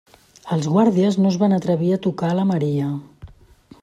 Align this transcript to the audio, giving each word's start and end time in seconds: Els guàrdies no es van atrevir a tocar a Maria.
Els 0.53 0.69
guàrdies 0.75 1.17
no 1.19 1.29
es 1.33 1.37
van 1.43 1.53
atrevir 1.57 1.91
a 1.97 2.01
tocar 2.09 2.31
a 2.45 2.47
Maria. 2.53 2.89